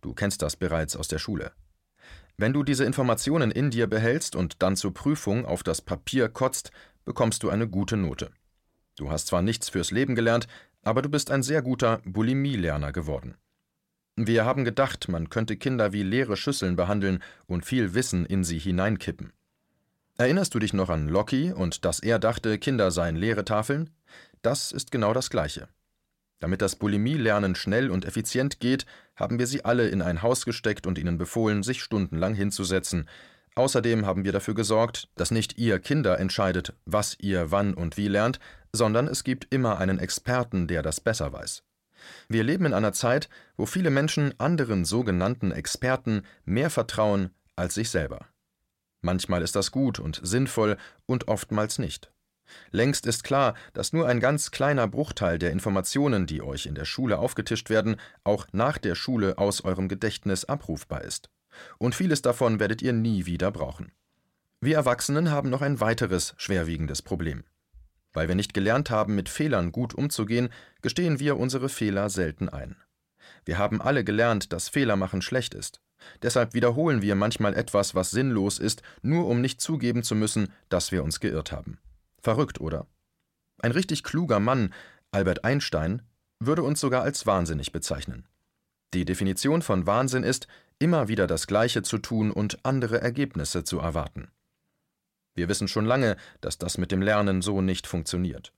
Du 0.00 0.14
kennst 0.14 0.40
das 0.40 0.56
bereits 0.56 0.96
aus 0.96 1.08
der 1.08 1.18
Schule. 1.18 1.52
Wenn 2.38 2.54
du 2.54 2.62
diese 2.62 2.86
Informationen 2.86 3.50
in 3.50 3.70
dir 3.70 3.86
behältst 3.86 4.34
und 4.34 4.62
dann 4.62 4.76
zur 4.76 4.94
Prüfung 4.94 5.44
auf 5.44 5.62
das 5.62 5.82
Papier 5.82 6.30
kotzt, 6.30 6.70
bekommst 7.04 7.42
du 7.42 7.50
eine 7.50 7.68
gute 7.68 7.98
Note. 7.98 8.30
Du 8.96 9.10
hast 9.10 9.26
zwar 9.26 9.42
nichts 9.42 9.68
fürs 9.68 9.90
Leben 9.90 10.14
gelernt, 10.14 10.46
aber 10.82 11.02
du 11.02 11.10
bist 11.10 11.30
ein 11.30 11.42
sehr 11.42 11.60
guter 11.60 12.00
Bulimie-Lerner 12.06 12.92
geworden. 12.92 13.34
Wir 14.16 14.46
haben 14.46 14.64
gedacht, 14.64 15.10
man 15.10 15.28
könnte 15.28 15.58
Kinder 15.58 15.92
wie 15.92 16.02
leere 16.02 16.38
Schüsseln 16.38 16.76
behandeln 16.76 17.22
und 17.44 17.66
viel 17.66 17.92
Wissen 17.92 18.24
in 18.24 18.42
sie 18.42 18.58
hineinkippen. 18.58 19.34
Erinnerst 20.16 20.54
du 20.54 20.58
dich 20.58 20.72
noch 20.72 20.90
an 20.90 21.08
Locky 21.08 21.52
und 21.52 21.84
dass 21.84 22.00
er 22.00 22.18
dachte, 22.18 22.58
Kinder 22.58 22.90
seien 22.90 23.16
leere 23.16 23.44
Tafeln? 23.44 23.90
Das 24.42 24.72
ist 24.72 24.90
genau 24.90 25.12
das 25.12 25.30
Gleiche. 25.30 25.68
Damit 26.40 26.62
das 26.62 26.76
Bulimie-Lernen 26.76 27.54
schnell 27.54 27.90
und 27.90 28.04
effizient 28.04 28.60
geht, 28.60 28.86
haben 29.16 29.38
wir 29.38 29.46
sie 29.46 29.64
alle 29.64 29.88
in 29.88 30.02
ein 30.02 30.22
Haus 30.22 30.44
gesteckt 30.44 30.86
und 30.86 30.98
ihnen 30.98 31.18
befohlen, 31.18 31.62
sich 31.62 31.82
stundenlang 31.82 32.34
hinzusetzen, 32.34 33.08
Außerdem 33.54 34.04
haben 34.04 34.24
wir 34.24 34.32
dafür 34.32 34.54
gesorgt, 34.54 35.08
dass 35.14 35.30
nicht 35.30 35.58
ihr 35.58 35.78
Kinder 35.78 36.18
entscheidet, 36.18 36.74
was 36.86 37.16
ihr 37.20 37.50
wann 37.50 37.74
und 37.74 37.96
wie 37.96 38.08
lernt, 38.08 38.40
sondern 38.72 39.06
es 39.06 39.22
gibt 39.22 39.52
immer 39.54 39.78
einen 39.78 40.00
Experten, 40.00 40.66
der 40.66 40.82
das 40.82 41.00
besser 41.00 41.32
weiß. 41.32 41.62
Wir 42.28 42.42
leben 42.42 42.66
in 42.66 42.74
einer 42.74 42.92
Zeit, 42.92 43.28
wo 43.56 43.64
viele 43.64 43.90
Menschen 43.90 44.34
anderen 44.38 44.84
sogenannten 44.84 45.52
Experten 45.52 46.22
mehr 46.44 46.68
vertrauen 46.68 47.30
als 47.54 47.74
sich 47.74 47.90
selber. 47.90 48.26
Manchmal 49.04 49.42
ist 49.42 49.54
das 49.54 49.70
gut 49.70 49.98
und 49.98 50.18
sinnvoll 50.22 50.78
und 51.04 51.28
oftmals 51.28 51.78
nicht. 51.78 52.10
Längst 52.70 53.04
ist 53.04 53.22
klar, 53.22 53.54
dass 53.74 53.92
nur 53.92 54.08
ein 54.08 54.18
ganz 54.18 54.50
kleiner 54.50 54.88
Bruchteil 54.88 55.38
der 55.38 55.50
Informationen, 55.50 56.26
die 56.26 56.40
euch 56.40 56.64
in 56.64 56.74
der 56.74 56.86
Schule 56.86 57.18
aufgetischt 57.18 57.68
werden, 57.68 57.96
auch 58.24 58.46
nach 58.52 58.78
der 58.78 58.94
Schule 58.94 59.36
aus 59.36 59.62
eurem 59.62 59.88
Gedächtnis 59.88 60.46
abrufbar 60.46 61.02
ist. 61.02 61.28
Und 61.76 61.94
vieles 61.94 62.22
davon 62.22 62.60
werdet 62.60 62.80
ihr 62.80 62.94
nie 62.94 63.26
wieder 63.26 63.50
brauchen. 63.50 63.92
Wir 64.62 64.76
Erwachsenen 64.76 65.30
haben 65.30 65.50
noch 65.50 65.60
ein 65.60 65.80
weiteres 65.80 66.32
schwerwiegendes 66.38 67.02
Problem. 67.02 67.44
Weil 68.14 68.28
wir 68.28 68.34
nicht 68.34 68.54
gelernt 68.54 68.88
haben, 68.88 69.14
mit 69.14 69.28
Fehlern 69.28 69.70
gut 69.70 69.92
umzugehen, 69.92 70.48
gestehen 70.80 71.20
wir 71.20 71.36
unsere 71.36 71.68
Fehler 71.68 72.08
selten 72.08 72.48
ein. 72.48 72.76
Wir 73.44 73.58
haben 73.58 73.82
alle 73.82 74.02
gelernt, 74.02 74.54
dass 74.54 74.70
Fehlermachen 74.70 75.20
schlecht 75.20 75.52
ist. 75.52 75.82
Deshalb 76.22 76.54
wiederholen 76.54 77.02
wir 77.02 77.14
manchmal 77.14 77.54
etwas, 77.54 77.94
was 77.94 78.10
sinnlos 78.10 78.58
ist, 78.58 78.82
nur 79.02 79.26
um 79.26 79.40
nicht 79.40 79.60
zugeben 79.60 80.02
zu 80.02 80.14
müssen, 80.14 80.48
dass 80.68 80.92
wir 80.92 81.02
uns 81.04 81.20
geirrt 81.20 81.52
haben. 81.52 81.78
Verrückt, 82.20 82.60
oder? 82.60 82.86
Ein 83.60 83.72
richtig 83.72 84.02
kluger 84.02 84.40
Mann, 84.40 84.72
Albert 85.10 85.44
Einstein, 85.44 86.02
würde 86.40 86.62
uns 86.62 86.80
sogar 86.80 87.02
als 87.02 87.26
wahnsinnig 87.26 87.72
bezeichnen. 87.72 88.26
Die 88.92 89.04
Definition 89.04 89.62
von 89.62 89.86
Wahnsinn 89.86 90.22
ist, 90.22 90.46
immer 90.78 91.08
wieder 91.08 91.26
das 91.26 91.46
Gleiche 91.46 91.82
zu 91.82 91.98
tun 91.98 92.30
und 92.30 92.64
andere 92.64 93.00
Ergebnisse 93.00 93.64
zu 93.64 93.78
erwarten. 93.78 94.28
Wir 95.34 95.48
wissen 95.48 95.68
schon 95.68 95.84
lange, 95.84 96.16
dass 96.40 96.58
das 96.58 96.78
mit 96.78 96.92
dem 96.92 97.02
Lernen 97.02 97.42
so 97.42 97.60
nicht 97.60 97.86
funktioniert. 97.86 98.52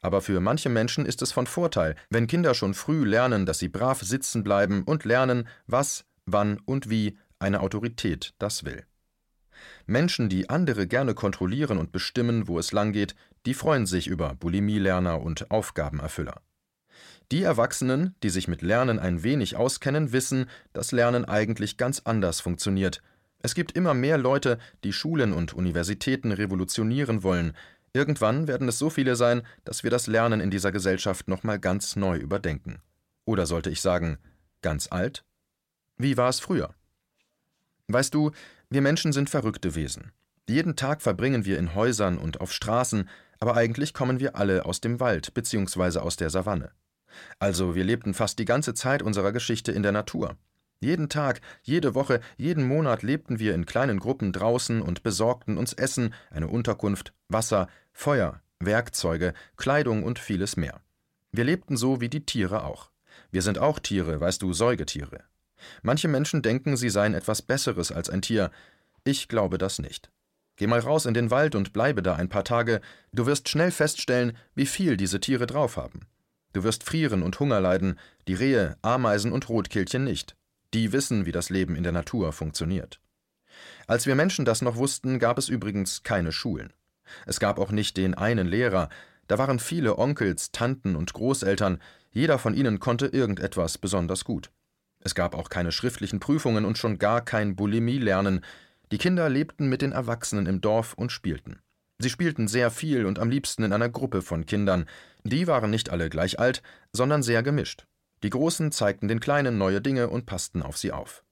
Aber 0.00 0.20
für 0.20 0.40
manche 0.40 0.68
Menschen 0.68 1.06
ist 1.06 1.22
es 1.22 1.32
von 1.32 1.46
Vorteil, 1.46 1.96
wenn 2.10 2.28
Kinder 2.28 2.54
schon 2.54 2.74
früh 2.74 3.04
lernen, 3.04 3.46
dass 3.46 3.58
sie 3.58 3.68
brav 3.68 4.00
sitzen 4.02 4.44
bleiben 4.44 4.84
und 4.84 5.04
lernen, 5.04 5.48
was, 5.66 6.04
wann 6.26 6.58
und 6.64 6.88
wie 6.88 7.18
eine 7.38 7.60
Autorität 7.60 8.34
das 8.38 8.64
will. 8.64 8.84
Menschen, 9.86 10.28
die 10.28 10.48
andere 10.48 10.86
gerne 10.86 11.14
kontrollieren 11.14 11.78
und 11.78 11.92
bestimmen, 11.92 12.48
wo 12.48 12.58
es 12.58 12.72
langgeht, 12.72 13.14
die 13.46 13.54
freuen 13.54 13.86
sich 13.86 14.06
über 14.06 14.34
Bulimie-Lerner 14.34 15.20
und 15.20 15.50
Aufgabenerfüller. 15.50 16.40
Die 17.30 17.42
Erwachsenen, 17.42 18.14
die 18.22 18.30
sich 18.30 18.48
mit 18.48 18.62
Lernen 18.62 18.98
ein 18.98 19.22
wenig 19.22 19.56
auskennen, 19.56 20.12
wissen, 20.12 20.46
dass 20.72 20.92
Lernen 20.92 21.24
eigentlich 21.24 21.76
ganz 21.76 22.02
anders 22.04 22.40
funktioniert. 22.40 23.02
Es 23.40 23.54
gibt 23.54 23.72
immer 23.72 23.94
mehr 23.94 24.18
Leute, 24.18 24.58
die 24.84 24.92
Schulen 24.92 25.32
und 25.32 25.54
Universitäten 25.54 26.30
revolutionieren 26.30 27.22
wollen. 27.22 27.54
Irgendwann 27.92 28.48
werden 28.48 28.68
es 28.68 28.78
so 28.78 28.90
viele 28.90 29.16
sein, 29.16 29.42
dass 29.64 29.82
wir 29.82 29.90
das 29.90 30.06
Lernen 30.06 30.40
in 30.40 30.50
dieser 30.50 30.72
Gesellschaft 30.72 31.26
nochmal 31.28 31.58
ganz 31.58 31.96
neu 31.96 32.16
überdenken. 32.18 32.80
Oder 33.24 33.46
sollte 33.46 33.70
ich 33.70 33.80
sagen, 33.80 34.18
ganz 34.60 34.88
alt? 34.90 35.24
Wie 36.02 36.16
war 36.16 36.28
es 36.30 36.40
früher? 36.40 36.74
Weißt 37.86 38.12
du, 38.12 38.32
wir 38.70 38.80
Menschen 38.80 39.12
sind 39.12 39.30
verrückte 39.30 39.76
Wesen. 39.76 40.10
Jeden 40.48 40.74
Tag 40.74 41.00
verbringen 41.00 41.44
wir 41.44 41.60
in 41.60 41.76
Häusern 41.76 42.18
und 42.18 42.40
auf 42.40 42.52
Straßen, 42.52 43.08
aber 43.38 43.54
eigentlich 43.54 43.94
kommen 43.94 44.18
wir 44.18 44.34
alle 44.34 44.64
aus 44.64 44.80
dem 44.80 44.98
Wald 44.98 45.32
bzw. 45.32 46.00
aus 46.00 46.16
der 46.16 46.28
Savanne. 46.28 46.72
Also 47.38 47.76
wir 47.76 47.84
lebten 47.84 48.14
fast 48.14 48.40
die 48.40 48.44
ganze 48.44 48.74
Zeit 48.74 49.00
unserer 49.00 49.30
Geschichte 49.30 49.70
in 49.70 49.84
der 49.84 49.92
Natur. 49.92 50.36
Jeden 50.80 51.08
Tag, 51.08 51.40
jede 51.62 51.94
Woche, 51.94 52.18
jeden 52.36 52.66
Monat 52.66 53.04
lebten 53.04 53.38
wir 53.38 53.54
in 53.54 53.64
kleinen 53.64 54.00
Gruppen 54.00 54.32
draußen 54.32 54.82
und 54.82 55.04
besorgten 55.04 55.56
uns 55.56 55.72
Essen, 55.72 56.14
eine 56.30 56.48
Unterkunft, 56.48 57.14
Wasser, 57.28 57.68
Feuer, 57.92 58.42
Werkzeuge, 58.58 59.34
Kleidung 59.56 60.02
und 60.02 60.18
vieles 60.18 60.56
mehr. 60.56 60.80
Wir 61.30 61.44
lebten 61.44 61.76
so 61.76 62.00
wie 62.00 62.08
die 62.08 62.26
Tiere 62.26 62.64
auch. 62.64 62.90
Wir 63.30 63.42
sind 63.42 63.58
auch 63.58 63.78
Tiere, 63.78 64.20
weißt 64.20 64.42
du, 64.42 64.52
Säugetiere. 64.52 65.22
Manche 65.82 66.08
Menschen 66.08 66.42
denken, 66.42 66.76
sie 66.76 66.90
seien 66.90 67.14
etwas 67.14 67.42
Besseres 67.42 67.92
als 67.92 68.10
ein 68.10 68.22
Tier. 68.22 68.50
Ich 69.04 69.28
glaube 69.28 69.58
das 69.58 69.78
nicht. 69.78 70.10
Geh 70.56 70.66
mal 70.66 70.80
raus 70.80 71.06
in 71.06 71.14
den 71.14 71.30
Wald 71.30 71.54
und 71.54 71.72
bleibe 71.72 72.02
da 72.02 72.14
ein 72.14 72.28
paar 72.28 72.44
Tage, 72.44 72.80
du 73.12 73.26
wirst 73.26 73.48
schnell 73.48 73.70
feststellen, 73.70 74.36
wie 74.54 74.66
viel 74.66 74.96
diese 74.96 75.18
Tiere 75.20 75.46
drauf 75.46 75.76
haben. 75.76 76.06
Du 76.52 76.62
wirst 76.64 76.84
frieren 76.84 77.22
und 77.22 77.40
Hunger 77.40 77.60
leiden, 77.60 77.98
die 78.28 78.34
Rehe, 78.34 78.76
Ameisen 78.82 79.32
und 79.32 79.48
Rotkehlchen 79.48 80.04
nicht. 80.04 80.36
Die 80.74 80.92
wissen, 80.92 81.26
wie 81.26 81.32
das 81.32 81.50
Leben 81.50 81.76
in 81.76 81.82
der 81.82 81.92
Natur 81.92 82.32
funktioniert. 82.32 83.00
Als 83.86 84.06
wir 84.06 84.14
Menschen 84.14 84.44
das 84.44 84.62
noch 84.62 84.76
wussten, 84.76 85.18
gab 85.18 85.38
es 85.38 85.48
übrigens 85.48 86.02
keine 86.02 86.32
Schulen. 86.32 86.72
Es 87.26 87.40
gab 87.40 87.58
auch 87.58 87.70
nicht 87.70 87.96
den 87.96 88.14
einen 88.14 88.46
Lehrer, 88.46 88.88
da 89.28 89.38
waren 89.38 89.58
viele 89.58 89.98
Onkels, 89.98 90.52
Tanten 90.52 90.96
und 90.96 91.12
Großeltern, 91.12 91.80
jeder 92.10 92.38
von 92.38 92.54
ihnen 92.54 92.80
konnte 92.80 93.06
irgendetwas 93.06 93.78
besonders 93.78 94.24
gut. 94.24 94.50
Es 95.04 95.14
gab 95.14 95.34
auch 95.34 95.48
keine 95.48 95.72
schriftlichen 95.72 96.20
Prüfungen 96.20 96.64
und 96.64 96.78
schon 96.78 96.98
gar 96.98 97.24
kein 97.24 97.56
Bulimie-Lernen. 97.56 98.44
Die 98.92 98.98
Kinder 98.98 99.28
lebten 99.28 99.68
mit 99.68 99.82
den 99.82 99.92
Erwachsenen 99.92 100.46
im 100.46 100.60
Dorf 100.60 100.94
und 100.94 101.10
spielten. 101.10 101.60
Sie 101.98 102.10
spielten 102.10 102.48
sehr 102.48 102.70
viel 102.70 103.06
und 103.06 103.18
am 103.18 103.30
liebsten 103.30 103.62
in 103.62 103.72
einer 103.72 103.88
Gruppe 103.88 104.22
von 104.22 104.46
Kindern. 104.46 104.86
Die 105.24 105.46
waren 105.46 105.70
nicht 105.70 105.90
alle 105.90 106.10
gleich 106.10 106.38
alt, 106.38 106.62
sondern 106.92 107.22
sehr 107.22 107.42
gemischt. 107.42 107.86
Die 108.22 108.30
Großen 108.30 108.72
zeigten 108.72 109.08
den 109.08 109.20
Kleinen 109.20 109.58
neue 109.58 109.80
Dinge 109.80 110.08
und 110.08 110.26
passten 110.26 110.62
auf 110.62 110.76
sie 110.76 110.92
auf. 110.92 111.24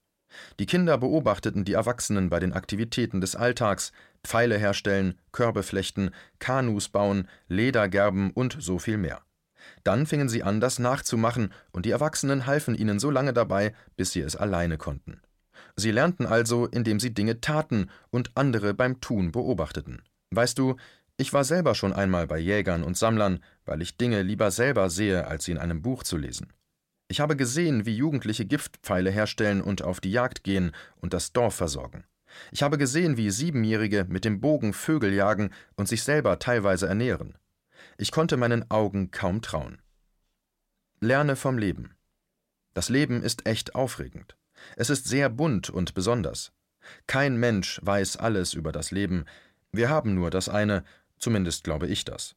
Die 0.58 0.66
Kinder 0.66 0.96
beobachteten 0.98 1.64
die 1.64 1.72
Erwachsenen 1.72 2.30
bei 2.30 2.38
den 2.38 2.52
Aktivitäten 2.52 3.20
des 3.20 3.34
Alltags, 3.34 3.92
Pfeile 4.24 4.58
herstellen, 4.58 5.18
Körbe 5.32 5.62
flechten, 5.62 6.10
Kanus 6.38 6.88
bauen, 6.88 7.28
Leder 7.48 7.88
gerben 7.88 8.30
und 8.30 8.56
so 8.60 8.78
viel 8.78 8.96
mehr. 8.96 9.22
Dann 9.84 10.06
fingen 10.06 10.28
sie 10.28 10.42
an, 10.42 10.60
das 10.60 10.78
nachzumachen, 10.78 11.52
und 11.72 11.86
die 11.86 11.90
Erwachsenen 11.90 12.46
halfen 12.46 12.74
ihnen 12.74 12.98
so 12.98 13.10
lange 13.10 13.32
dabei, 13.32 13.74
bis 13.96 14.12
sie 14.12 14.20
es 14.20 14.36
alleine 14.36 14.78
konnten. 14.78 15.20
Sie 15.76 15.90
lernten 15.90 16.26
also, 16.26 16.66
indem 16.66 17.00
sie 17.00 17.14
Dinge 17.14 17.40
taten 17.40 17.90
und 18.10 18.30
andere 18.36 18.74
beim 18.74 19.00
Tun 19.00 19.32
beobachteten. 19.32 20.02
Weißt 20.30 20.58
du, 20.58 20.76
ich 21.16 21.32
war 21.32 21.44
selber 21.44 21.74
schon 21.74 21.92
einmal 21.92 22.26
bei 22.26 22.38
Jägern 22.38 22.82
und 22.82 22.96
Sammlern, 22.96 23.40
weil 23.66 23.82
ich 23.82 23.96
Dinge 23.96 24.22
lieber 24.22 24.50
selber 24.50 24.88
sehe, 24.88 25.26
als 25.26 25.44
sie 25.44 25.52
in 25.52 25.58
einem 25.58 25.82
Buch 25.82 26.02
zu 26.02 26.16
lesen. 26.16 26.52
Ich 27.08 27.20
habe 27.20 27.36
gesehen, 27.36 27.86
wie 27.86 27.96
Jugendliche 27.96 28.46
Giftpfeile 28.46 29.10
herstellen 29.10 29.60
und 29.60 29.82
auf 29.82 30.00
die 30.00 30.12
Jagd 30.12 30.44
gehen 30.44 30.72
und 30.96 31.12
das 31.12 31.32
Dorf 31.32 31.56
versorgen. 31.56 32.04
Ich 32.52 32.62
habe 32.62 32.78
gesehen, 32.78 33.16
wie 33.16 33.30
Siebenjährige 33.30 34.06
mit 34.08 34.24
dem 34.24 34.40
Bogen 34.40 34.72
Vögel 34.72 35.12
jagen 35.12 35.50
und 35.74 35.88
sich 35.88 36.04
selber 36.04 36.38
teilweise 36.38 36.86
ernähren. 36.86 37.34
Ich 38.00 38.12
konnte 38.12 38.38
meinen 38.38 38.70
Augen 38.70 39.10
kaum 39.10 39.42
trauen. 39.42 39.82
Lerne 41.00 41.36
vom 41.36 41.58
Leben. 41.58 41.94
Das 42.72 42.88
Leben 42.88 43.22
ist 43.22 43.44
echt 43.44 43.74
aufregend. 43.74 44.38
Es 44.74 44.88
ist 44.88 45.06
sehr 45.06 45.28
bunt 45.28 45.68
und 45.68 45.92
besonders. 45.92 46.50
Kein 47.06 47.36
Mensch 47.36 47.78
weiß 47.82 48.16
alles 48.16 48.54
über 48.54 48.72
das 48.72 48.90
Leben. 48.90 49.26
Wir 49.70 49.90
haben 49.90 50.14
nur 50.14 50.30
das 50.30 50.48
eine, 50.48 50.82
zumindest 51.18 51.62
glaube 51.62 51.88
ich 51.88 52.06
das. 52.06 52.36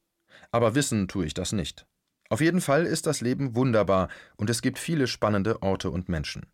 Aber 0.51 0.75
wissen 0.75 1.07
tue 1.07 1.25
ich 1.25 1.33
das 1.33 1.53
nicht. 1.53 1.87
Auf 2.27 2.41
jeden 2.41 2.59
Fall 2.59 2.85
ist 2.85 3.07
das 3.07 3.21
Leben 3.21 3.55
wunderbar 3.55 4.09
und 4.35 4.49
es 4.49 4.61
gibt 4.61 4.79
viele 4.79 5.07
spannende 5.07 5.61
Orte 5.61 5.91
und 5.91 6.09
Menschen. 6.09 6.45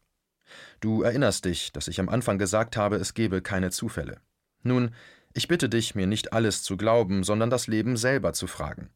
Du 0.81 1.01
erinnerst 1.01 1.45
dich, 1.45 1.71
dass 1.71 1.87
ich 1.87 1.99
am 1.99 2.09
Anfang 2.09 2.37
gesagt 2.37 2.77
habe, 2.77 2.97
es 2.97 3.15
gebe 3.15 3.41
keine 3.41 3.71
Zufälle. 3.71 4.21
Nun, 4.61 4.93
ich 5.33 5.47
bitte 5.47 5.67
dich, 5.67 5.95
mir 5.95 6.05
nicht 6.05 6.31
alles 6.31 6.61
zu 6.61 6.77
glauben, 6.77 7.23
sondern 7.23 7.49
das 7.49 7.65
Leben 7.65 7.97
selber 7.97 8.33
zu 8.33 8.45
fragen. 8.45 8.91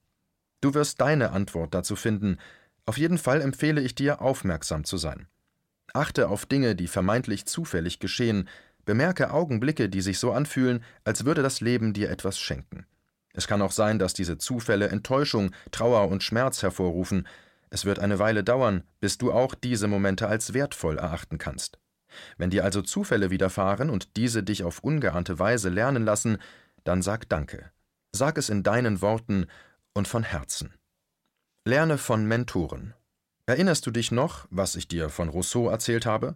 Du 0.63 0.73
wirst 0.73 1.01
deine 1.01 1.31
Antwort 1.31 1.73
dazu 1.73 1.97
finden. 1.97 2.37
Auf 2.85 2.97
jeden 2.97 3.17
Fall 3.17 3.41
empfehle 3.41 3.81
ich 3.81 3.95
dir, 3.95 4.21
aufmerksam 4.21 4.85
zu 4.85 4.95
sein. 4.95 5.27
Achte 5.93 6.29
auf 6.29 6.45
Dinge, 6.45 6.73
die 6.73 6.87
vermeintlich 6.87 7.45
zufällig 7.45 7.99
geschehen, 7.99 8.47
bemerke 8.85 9.31
Augenblicke, 9.31 9.89
die 9.89 9.99
sich 9.99 10.19
so 10.19 10.31
anfühlen, 10.31 10.81
als 11.03 11.25
würde 11.25 11.43
das 11.43 11.59
Leben 11.59 11.91
dir 11.91 12.09
etwas 12.09 12.39
schenken. 12.39 12.85
Es 13.33 13.45
kann 13.45 13.61
auch 13.61 13.73
sein, 13.73 13.99
dass 13.99 14.13
diese 14.13 14.37
Zufälle 14.37 14.87
Enttäuschung, 14.87 15.51
Trauer 15.71 16.07
und 16.07 16.23
Schmerz 16.23 16.63
hervorrufen. 16.63 17.27
Es 17.69 17.83
wird 17.83 17.99
eine 17.99 18.19
Weile 18.19 18.45
dauern, 18.45 18.83
bis 19.01 19.17
du 19.17 19.33
auch 19.33 19.55
diese 19.55 19.89
Momente 19.89 20.29
als 20.29 20.53
wertvoll 20.53 20.97
erachten 20.97 21.39
kannst. 21.39 21.77
Wenn 22.37 22.51
dir 22.51 22.63
also 22.63 22.81
Zufälle 22.81 23.31
widerfahren 23.31 23.89
und 23.89 24.15
diese 24.15 24.43
dich 24.43 24.63
auf 24.63 24.79
ungeahnte 24.79 25.39
Weise 25.39 25.67
lernen 25.67 26.05
lassen, 26.05 26.37
dann 26.85 27.01
sag 27.01 27.27
Danke. 27.27 27.69
Sag 28.13 28.37
es 28.37 28.47
in 28.47 28.63
deinen 28.63 29.01
Worten 29.01 29.47
und 29.93 30.07
von 30.07 30.23
Herzen. 30.23 30.73
Lerne 31.65 31.97
von 31.97 32.25
Mentoren. 32.25 32.93
Erinnerst 33.45 33.85
du 33.85 33.91
dich 33.91 34.11
noch, 34.11 34.47
was 34.49 34.75
ich 34.75 34.87
dir 34.87 35.09
von 35.09 35.29
Rousseau 35.29 35.69
erzählt 35.69 36.05
habe? 36.05 36.35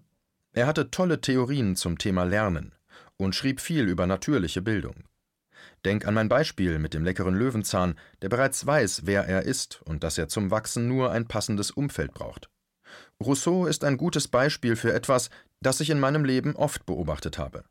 Er 0.54 0.68
hatte 0.68 0.92
tolle 0.92 1.22
Theorien 1.22 1.76
zum 1.76 1.98
Thema 1.98 2.24
Lernen 2.24 2.74
und 3.18 3.36
schrieb 3.36 3.60
viel 3.62 3.88
über 3.88 4.08
natürliche 4.08 4.62
Bildung. 4.62 5.04
Denk 5.86 6.06
an 6.06 6.14
mein 6.14 6.30
Beispiel 6.30 6.80
mit 6.80 6.94
dem 6.94 7.04
leckeren 7.04 7.36
Löwenzahn, 7.36 7.96
der 8.22 8.30
bereits 8.30 8.66
weiß, 8.66 9.06
wer 9.06 9.26
er 9.26 9.44
ist 9.44 9.82
und 9.84 10.04
dass 10.04 10.18
er 10.18 10.28
zum 10.28 10.52
Wachsen 10.52 10.88
nur 10.88 11.12
ein 11.12 11.28
passendes 11.28 11.72
Umfeld 11.72 12.14
braucht. 12.14 12.50
Rousseau 13.24 13.66
ist 13.66 13.84
ein 13.84 13.98
gutes 13.98 14.28
Beispiel 14.28 14.76
für 14.76 14.94
etwas, 14.94 15.30
das 15.62 15.80
ich 15.80 15.90
in 15.90 16.00
meinem 16.00 16.26
Leben 16.26 16.56
oft 16.56 16.86
beobachtet 16.86 17.38
habe. 17.38 17.64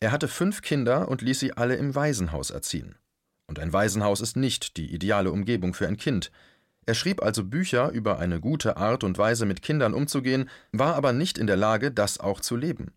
Er 0.00 0.12
hatte 0.12 0.28
fünf 0.28 0.62
Kinder 0.62 1.08
und 1.08 1.22
ließ 1.22 1.40
sie 1.40 1.52
alle 1.52 1.76
im 1.76 1.94
Waisenhaus 1.94 2.50
erziehen. 2.50 2.96
Und 3.46 3.58
ein 3.58 3.72
Waisenhaus 3.72 4.20
ist 4.20 4.36
nicht 4.36 4.76
die 4.76 4.92
ideale 4.92 5.30
Umgebung 5.30 5.74
für 5.74 5.86
ein 5.86 5.96
Kind. 5.96 6.30
Er 6.84 6.94
schrieb 6.94 7.22
also 7.22 7.44
Bücher 7.44 7.90
über 7.90 8.18
eine 8.18 8.40
gute 8.40 8.76
Art 8.76 9.04
und 9.04 9.18
Weise 9.18 9.46
mit 9.46 9.62
Kindern 9.62 9.94
umzugehen, 9.94 10.48
war 10.72 10.94
aber 10.94 11.12
nicht 11.12 11.38
in 11.38 11.46
der 11.46 11.56
Lage, 11.56 11.90
das 11.90 12.20
auch 12.20 12.40
zu 12.40 12.56
leben. 12.56 12.92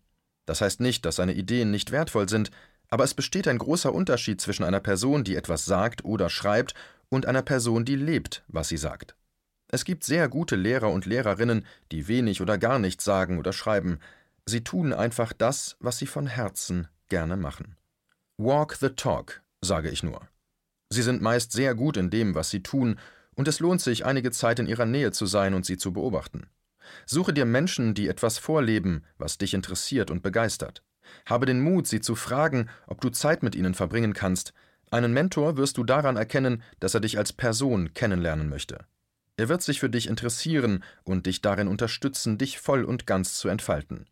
Das 0.46 0.60
heißt 0.60 0.80
nicht, 0.80 1.04
dass 1.04 1.16
seine 1.16 1.34
Ideen 1.34 1.70
nicht 1.70 1.90
wertvoll 1.90 2.28
sind, 2.28 2.50
aber 2.88 3.04
es 3.04 3.14
besteht 3.14 3.46
ein 3.46 3.58
großer 3.58 3.92
Unterschied 3.92 4.40
zwischen 4.40 4.64
einer 4.64 4.80
Person, 4.80 5.24
die 5.24 5.36
etwas 5.36 5.64
sagt 5.64 6.04
oder 6.04 6.28
schreibt, 6.28 6.74
und 7.08 7.26
einer 7.26 7.42
Person, 7.42 7.84
die 7.84 7.96
lebt, 7.96 8.44
was 8.46 8.68
sie 8.68 8.76
sagt. 8.76 9.16
Es 9.68 9.84
gibt 9.84 10.04
sehr 10.04 10.28
gute 10.28 10.56
Lehrer 10.56 10.90
und 10.90 11.06
Lehrerinnen, 11.06 11.64
die 11.92 12.08
wenig 12.08 12.40
oder 12.40 12.58
gar 12.58 12.78
nichts 12.78 13.04
sagen 13.04 13.38
oder 13.38 13.52
schreiben. 13.52 13.98
Sie 14.46 14.62
tun 14.62 14.92
einfach 14.92 15.32
das, 15.32 15.76
was 15.80 15.98
sie 15.98 16.06
von 16.06 16.26
Herzen 16.26 16.88
gerne 17.08 17.36
machen. 17.36 17.76
Walk 18.36 18.76
the 18.76 18.90
talk, 18.90 19.42
sage 19.60 19.90
ich 19.90 20.02
nur. 20.02 20.29
Sie 20.92 21.02
sind 21.02 21.22
meist 21.22 21.52
sehr 21.52 21.74
gut 21.74 21.96
in 21.96 22.10
dem, 22.10 22.34
was 22.34 22.50
sie 22.50 22.62
tun, 22.62 22.98
und 23.36 23.46
es 23.48 23.60
lohnt 23.60 23.80
sich, 23.80 24.04
einige 24.04 24.32
Zeit 24.32 24.58
in 24.58 24.66
ihrer 24.66 24.86
Nähe 24.86 25.12
zu 25.12 25.24
sein 25.24 25.54
und 25.54 25.64
sie 25.64 25.78
zu 25.78 25.92
beobachten. 25.92 26.48
Suche 27.06 27.32
dir 27.32 27.44
Menschen, 27.44 27.94
die 27.94 28.08
etwas 28.08 28.38
vorleben, 28.38 29.04
was 29.16 29.38
dich 29.38 29.54
interessiert 29.54 30.10
und 30.10 30.22
begeistert. 30.22 30.82
Habe 31.26 31.46
den 31.46 31.60
Mut, 31.60 31.86
sie 31.86 32.00
zu 32.00 32.16
fragen, 32.16 32.68
ob 32.86 33.00
du 33.00 33.10
Zeit 33.10 33.42
mit 33.42 33.54
ihnen 33.54 33.74
verbringen 33.74 34.14
kannst. 34.14 34.52
Einen 34.90 35.12
Mentor 35.12 35.56
wirst 35.56 35.76
du 35.76 35.84
daran 35.84 36.16
erkennen, 36.16 36.62
dass 36.80 36.94
er 36.94 37.00
dich 37.00 37.18
als 37.18 37.32
Person 37.32 37.94
kennenlernen 37.94 38.48
möchte. 38.48 38.78
Er 39.36 39.48
wird 39.48 39.62
sich 39.62 39.80
für 39.80 39.88
dich 39.88 40.08
interessieren 40.08 40.84
und 41.04 41.26
dich 41.26 41.40
darin 41.40 41.68
unterstützen, 41.68 42.36
dich 42.36 42.58
voll 42.58 42.84
und 42.84 43.06
ganz 43.06 43.38
zu 43.38 43.48
entfalten. 43.48 44.06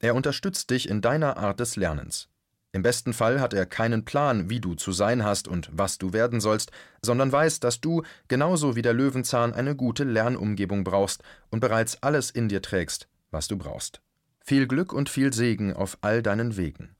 Er 0.00 0.14
unterstützt 0.14 0.70
dich 0.70 0.88
in 0.88 1.00
deiner 1.00 1.36
Art 1.36 1.60
des 1.60 1.76
Lernens. 1.76 2.28
Im 2.76 2.82
besten 2.82 3.14
Fall 3.14 3.40
hat 3.40 3.54
er 3.54 3.64
keinen 3.64 4.04
Plan, 4.04 4.50
wie 4.50 4.60
du 4.60 4.74
zu 4.74 4.92
sein 4.92 5.24
hast 5.24 5.48
und 5.48 5.70
was 5.72 5.96
du 5.96 6.12
werden 6.12 6.42
sollst, 6.42 6.72
sondern 7.00 7.32
weiß, 7.32 7.58
dass 7.58 7.80
du, 7.80 8.02
genauso 8.28 8.76
wie 8.76 8.82
der 8.82 8.92
Löwenzahn, 8.92 9.54
eine 9.54 9.74
gute 9.74 10.04
Lernumgebung 10.04 10.84
brauchst 10.84 11.22
und 11.48 11.60
bereits 11.60 12.02
alles 12.02 12.30
in 12.30 12.50
dir 12.50 12.60
trägst, 12.60 13.08
was 13.30 13.48
du 13.48 13.56
brauchst. 13.56 14.02
Viel 14.44 14.66
Glück 14.66 14.92
und 14.92 15.08
viel 15.08 15.32
Segen 15.32 15.72
auf 15.72 15.96
all 16.02 16.22
deinen 16.22 16.58
Wegen. 16.58 16.94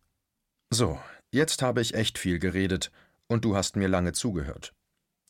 So, 0.70 0.98
jetzt 1.30 1.60
habe 1.60 1.82
ich 1.82 1.92
echt 1.92 2.16
viel 2.16 2.38
geredet 2.38 2.90
und 3.26 3.44
du 3.44 3.54
hast 3.54 3.76
mir 3.76 3.88
lange 3.88 4.12
zugehört. 4.12 4.72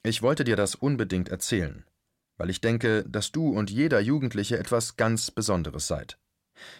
Ich 0.04 0.22
wollte 0.22 0.44
dir 0.44 0.54
das 0.54 0.76
unbedingt 0.76 1.28
erzählen, 1.28 1.84
weil 2.36 2.50
ich 2.50 2.60
denke, 2.60 3.04
dass 3.08 3.32
du 3.32 3.48
und 3.48 3.68
jeder 3.68 3.98
Jugendliche 3.98 4.60
etwas 4.60 4.96
ganz 4.96 5.32
Besonderes 5.32 5.88
seid. 5.88 6.18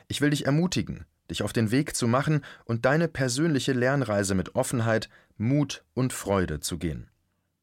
Ich 0.06 0.20
will 0.20 0.30
dich 0.30 0.46
ermutigen, 0.46 1.04
dich 1.30 1.42
auf 1.42 1.52
den 1.52 1.71
Weg 1.71 1.97
zu 1.97 2.06
machen 2.06 2.45
und 2.64 2.85
deine 2.85 3.09
persönliche 3.09 3.73
Lernreise 3.73 4.35
mit 4.35 4.54
Offenheit, 4.54 5.09
Mut 5.37 5.85
und 5.95 6.12
Freude 6.12 6.61
zu 6.61 6.78
gehen. 6.78 7.09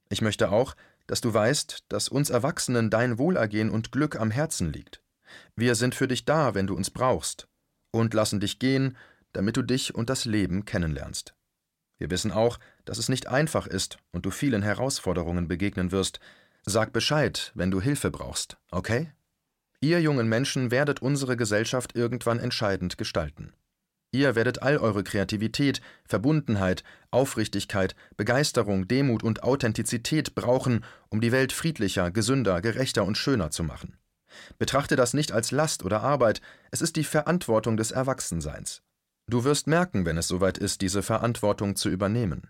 Ich 0.10 0.22
möchte 0.22 0.52
auch, 0.52 0.76
dass 1.08 1.22
du 1.22 1.34
weißt, 1.34 1.86
dass 1.90 2.08
uns 2.08 2.30
Erwachsenen 2.30 2.90
dein 2.90 3.18
Wohlergehen 3.18 3.70
und 3.70 3.92
Glück 3.92 4.20
am 4.20 4.32
Herzen 4.32 4.72
liegt. 4.72 5.02
Wir 5.56 5.76
sind 5.76 5.96
für 5.96 6.08
dich 6.08 6.26
da, 6.26 6.56
wenn 6.56 6.68
du 6.68 6.76
uns 6.76 6.92
brauchst, 6.92 7.48
und 7.92 8.14
lassen 8.14 8.40
dich 8.40 8.60
gehen, 8.60 8.98
damit 9.34 9.58
du 9.58 9.62
dich 9.62 9.96
und 9.96 10.10
das 10.10 10.26
Leben 10.26 10.66
kennenlernst. 10.66 11.36
Wir 11.98 12.10
wissen 12.10 12.32
auch, 12.32 12.60
dass 12.86 12.98
es 12.98 13.10
nicht 13.10 13.28
einfach 13.28 13.68
ist 13.68 13.98
und 14.12 14.26
du 14.26 14.32
vielen 14.32 14.62
Herausforderungen 14.62 15.48
begegnen 15.48 15.92
wirst. 15.92 16.20
Sag 16.66 16.94
Bescheid, 16.94 17.52
wenn 17.56 17.72
du 17.72 17.82
Hilfe 17.82 18.12
brauchst, 18.12 18.58
okay? 18.72 19.12
Ihr 19.84 20.00
jungen 20.00 20.30
Menschen 20.30 20.72
werdet 20.72 21.02
unsere 21.02 21.36
Gesellschaft 21.36 21.94
irgendwann 21.94 22.40
entscheidend 22.40 22.98
gestalten. 22.98 23.52
Ihr 24.12 24.34
werdet 24.34 24.62
all 24.62 24.78
eure 24.78 25.04
Kreativität, 25.04 25.82
Verbundenheit, 26.06 26.86
Aufrichtigkeit, 27.12 27.94
Begeisterung, 28.16 28.88
Demut 28.88 29.24
und 29.24 29.44
Authentizität 29.44 30.36
brauchen, 30.36 30.86
um 31.10 31.20
die 31.20 31.34
Welt 31.34 31.52
friedlicher, 31.52 32.12
gesünder, 32.12 32.62
gerechter 32.62 33.04
und 33.04 33.18
schöner 33.18 33.52
zu 33.52 33.66
machen. 33.66 33.98
Betrachte 34.58 34.96
das 34.96 35.14
nicht 35.14 35.34
als 35.34 35.52
Last 35.52 35.84
oder 35.84 36.02
Arbeit, 36.02 36.40
es 36.72 36.82
ist 36.82 36.96
die 36.96 37.04
Verantwortung 37.04 37.76
des 37.76 37.92
Erwachsenseins. 37.92 38.84
Du 39.28 39.44
wirst 39.44 39.68
merken, 39.68 40.06
wenn 40.06 40.18
es 40.18 40.30
soweit 40.30 40.58
ist, 40.58 40.80
diese 40.80 41.04
Verantwortung 41.04 41.76
zu 41.76 41.90
übernehmen. 41.90 42.50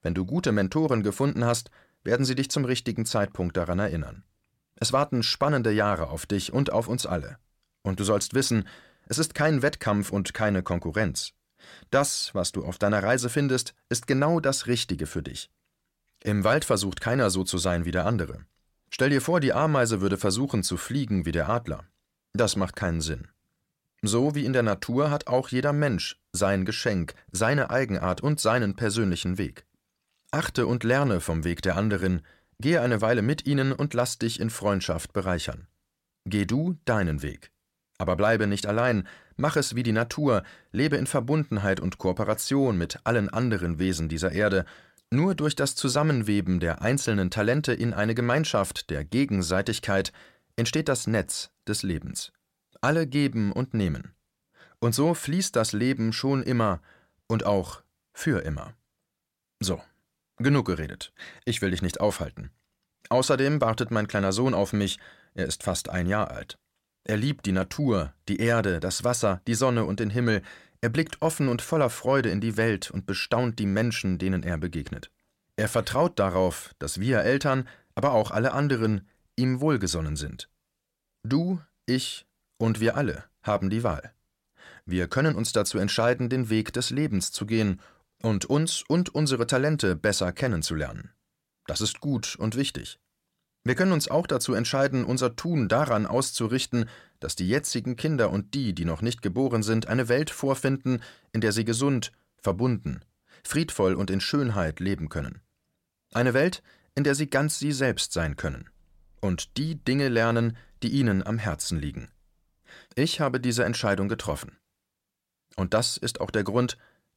Wenn 0.00 0.14
du 0.14 0.24
gute 0.24 0.52
Mentoren 0.52 1.02
gefunden 1.02 1.44
hast, 1.44 1.70
werden 2.02 2.24
sie 2.24 2.34
dich 2.34 2.50
zum 2.50 2.64
richtigen 2.64 3.04
Zeitpunkt 3.04 3.58
daran 3.58 3.78
erinnern. 3.78 4.24
Es 4.82 4.92
warten 4.92 5.22
spannende 5.22 5.70
Jahre 5.70 6.08
auf 6.08 6.26
dich 6.26 6.52
und 6.52 6.72
auf 6.72 6.88
uns 6.88 7.06
alle. 7.06 7.38
Und 7.82 8.00
du 8.00 8.04
sollst 8.04 8.34
wissen, 8.34 8.66
es 9.06 9.18
ist 9.18 9.32
kein 9.32 9.62
Wettkampf 9.62 10.10
und 10.10 10.34
keine 10.34 10.64
Konkurrenz. 10.64 11.34
Das, 11.90 12.34
was 12.34 12.50
du 12.50 12.64
auf 12.64 12.78
deiner 12.78 13.00
Reise 13.00 13.28
findest, 13.28 13.74
ist 13.90 14.08
genau 14.08 14.40
das 14.40 14.66
Richtige 14.66 15.06
für 15.06 15.22
dich. 15.22 15.52
Im 16.24 16.42
Wald 16.42 16.64
versucht 16.64 17.00
keiner 17.00 17.30
so 17.30 17.44
zu 17.44 17.58
sein 17.58 17.84
wie 17.84 17.92
der 17.92 18.06
andere. 18.06 18.44
Stell 18.90 19.10
dir 19.10 19.20
vor, 19.20 19.38
die 19.38 19.52
Ameise 19.52 20.00
würde 20.00 20.16
versuchen 20.16 20.64
zu 20.64 20.76
fliegen 20.76 21.26
wie 21.26 21.32
der 21.32 21.48
Adler. 21.48 21.84
Das 22.32 22.56
macht 22.56 22.74
keinen 22.74 23.02
Sinn. 23.02 23.28
So 24.02 24.34
wie 24.34 24.44
in 24.44 24.52
der 24.52 24.64
Natur 24.64 25.12
hat 25.12 25.28
auch 25.28 25.50
jeder 25.50 25.72
Mensch 25.72 26.20
sein 26.32 26.64
Geschenk, 26.64 27.14
seine 27.30 27.70
Eigenart 27.70 28.20
und 28.20 28.40
seinen 28.40 28.74
persönlichen 28.74 29.38
Weg. 29.38 29.64
Achte 30.32 30.66
und 30.66 30.82
lerne 30.82 31.20
vom 31.20 31.44
Weg 31.44 31.62
der 31.62 31.76
anderen, 31.76 32.22
gehe 32.62 32.80
eine 32.80 33.02
Weile 33.02 33.20
mit 33.20 33.46
ihnen 33.46 33.72
und 33.72 33.92
lass 33.92 34.18
dich 34.18 34.40
in 34.40 34.48
Freundschaft 34.48 35.12
bereichern. 35.12 35.66
Geh 36.24 36.46
du 36.46 36.78
deinen 36.86 37.20
Weg. 37.20 37.50
Aber 37.98 38.16
bleibe 38.16 38.46
nicht 38.46 38.66
allein, 38.66 39.06
mach 39.36 39.56
es 39.56 39.74
wie 39.74 39.82
die 39.82 39.92
Natur, 39.92 40.42
lebe 40.70 40.96
in 40.96 41.06
Verbundenheit 41.06 41.78
und 41.78 41.98
Kooperation 41.98 42.78
mit 42.78 43.00
allen 43.04 43.28
anderen 43.28 43.78
Wesen 43.78 44.08
dieser 44.08 44.32
Erde, 44.32 44.64
nur 45.10 45.34
durch 45.34 45.54
das 45.54 45.74
Zusammenweben 45.74 46.58
der 46.58 46.80
einzelnen 46.80 47.30
Talente 47.30 47.74
in 47.74 47.92
eine 47.92 48.14
Gemeinschaft 48.14 48.88
der 48.88 49.04
Gegenseitigkeit 49.04 50.12
entsteht 50.56 50.88
das 50.88 51.06
Netz 51.06 51.50
des 51.68 51.82
Lebens. 51.82 52.32
Alle 52.80 53.06
geben 53.06 53.52
und 53.52 53.74
nehmen. 53.74 54.14
Und 54.80 54.94
so 54.94 55.14
fließt 55.14 55.54
das 55.54 55.72
Leben 55.72 56.12
schon 56.12 56.42
immer 56.42 56.80
und 57.28 57.44
auch 57.44 57.82
für 58.14 58.42
immer. 58.42 58.74
So, 59.60 59.80
genug 60.42 60.66
geredet. 60.66 61.12
Ich 61.44 61.62
will 61.62 61.70
dich 61.70 61.82
nicht 61.82 62.00
aufhalten. 62.00 62.50
Außerdem 63.08 63.60
wartet 63.60 63.90
mein 63.90 64.08
kleiner 64.08 64.32
Sohn 64.32 64.54
auf 64.54 64.72
mich, 64.72 64.98
er 65.34 65.46
ist 65.46 65.62
fast 65.62 65.88
ein 65.88 66.06
Jahr 66.06 66.30
alt. 66.30 66.58
Er 67.04 67.16
liebt 67.16 67.46
die 67.46 67.52
Natur, 67.52 68.12
die 68.28 68.38
Erde, 68.38 68.80
das 68.80 69.02
Wasser, 69.02 69.40
die 69.46 69.54
Sonne 69.54 69.84
und 69.84 70.00
den 70.00 70.10
Himmel, 70.10 70.42
er 70.80 70.88
blickt 70.88 71.22
offen 71.22 71.48
und 71.48 71.62
voller 71.62 71.90
Freude 71.90 72.30
in 72.30 72.40
die 72.40 72.56
Welt 72.56 72.90
und 72.90 73.06
bestaunt 73.06 73.58
die 73.58 73.66
Menschen, 73.66 74.18
denen 74.18 74.42
er 74.42 74.58
begegnet. 74.58 75.10
Er 75.56 75.68
vertraut 75.68 76.18
darauf, 76.18 76.74
dass 76.78 77.00
wir 77.00 77.20
Eltern, 77.20 77.68
aber 77.94 78.12
auch 78.12 78.30
alle 78.30 78.52
anderen, 78.52 79.08
ihm 79.36 79.60
wohlgesonnen 79.60 80.16
sind. 80.16 80.48
Du, 81.22 81.60
ich 81.86 82.26
und 82.58 82.80
wir 82.80 82.96
alle 82.96 83.24
haben 83.42 83.70
die 83.70 83.84
Wahl. 83.84 84.12
Wir 84.84 85.06
können 85.06 85.36
uns 85.36 85.52
dazu 85.52 85.78
entscheiden, 85.78 86.28
den 86.28 86.50
Weg 86.50 86.72
des 86.72 86.90
Lebens 86.90 87.30
zu 87.30 87.46
gehen 87.46 87.80
und 88.22 88.46
uns 88.46 88.82
und 88.86 89.14
unsere 89.14 89.46
Talente 89.46 89.96
besser 89.96 90.32
kennenzulernen. 90.32 91.10
Das 91.66 91.80
ist 91.80 92.00
gut 92.00 92.36
und 92.36 92.56
wichtig. 92.56 92.98
Wir 93.64 93.74
können 93.74 93.92
uns 93.92 94.08
auch 94.08 94.26
dazu 94.26 94.54
entscheiden, 94.54 95.04
unser 95.04 95.36
Tun 95.36 95.68
daran 95.68 96.06
auszurichten, 96.06 96.88
dass 97.20 97.36
die 97.36 97.48
jetzigen 97.48 97.94
Kinder 97.94 98.30
und 98.30 98.54
die, 98.54 98.74
die 98.74 98.84
noch 98.84 99.02
nicht 99.02 99.22
geboren 99.22 99.62
sind, 99.62 99.86
eine 99.86 100.08
Welt 100.08 100.30
vorfinden, 100.30 101.00
in 101.32 101.40
der 101.40 101.52
sie 101.52 101.64
gesund, 101.64 102.10
verbunden, 102.38 103.00
friedvoll 103.44 103.94
und 103.94 104.10
in 104.10 104.20
Schönheit 104.20 104.80
leben 104.80 105.08
können. 105.08 105.40
Eine 106.12 106.34
Welt, 106.34 106.62
in 106.94 107.04
der 107.04 107.14
sie 107.14 107.30
ganz 107.30 107.58
sie 107.58 107.72
selbst 107.72 108.12
sein 108.12 108.36
können 108.36 108.68
und 109.22 109.56
die 109.56 109.76
Dinge 109.76 110.08
lernen, 110.08 110.56
die 110.82 110.88
ihnen 110.88 111.24
am 111.24 111.38
Herzen 111.38 111.78
liegen. 111.78 112.10
Ich 112.94 113.20
habe 113.20 113.40
diese 113.40 113.64
Entscheidung 113.64 114.08
getroffen. 114.08 114.58
Und 115.56 115.74
das 115.74 115.96
ist 115.96 116.20
auch 116.20 116.30
der 116.30 116.44
Grund, 116.44 116.76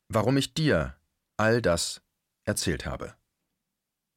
warum 0.09 0.37
ich 0.37 0.53
dir 0.53 0.95
all 1.37 1.61
das 1.61 2.01
erzählt 2.43 2.85
habe. 2.85 3.15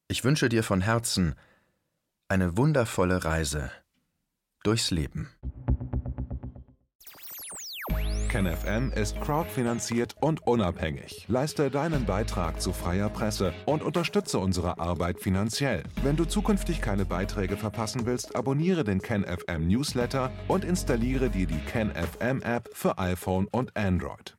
Ich 0.07 0.23
wünsche 0.23 0.49
dir 0.49 0.63
von 0.63 0.81
Herzen 0.81 1.35
eine 2.27 2.57
wundervolle 2.57 3.23
Reise 3.23 3.71
durchs 4.63 4.91
Leben. 4.91 5.29
KenFM 8.29 8.91
ist 8.91 9.19
crowdfinanziert 9.21 10.15
und 10.21 10.45
unabhängig. 10.45 11.25
Leiste 11.27 11.71
deinen 11.71 12.05
Beitrag 12.05 12.61
zu 12.61 12.73
freier 12.73 13.09
Presse 13.09 13.53
und 13.65 13.81
unterstütze 13.81 14.37
unsere 14.37 14.79
Arbeit 14.79 15.19
finanziell. 15.19 15.83
Wenn 16.03 16.15
du 16.15 16.25
zukünftig 16.25 16.79
keine 16.79 17.05
Beiträge 17.05 17.57
verpassen 17.57 18.05
willst, 18.05 18.35
abonniere 18.35 18.83
den 18.83 19.01
KenFM 19.01 19.67
Newsletter 19.67 20.31
und 20.47 20.63
installiere 20.63 21.31
dir 21.31 21.47
die 21.47 21.59
KenFM 21.59 22.43
App 22.43 22.69
für 22.71 22.99
iPhone 22.99 23.47
und 23.47 23.75
Android. 23.75 24.38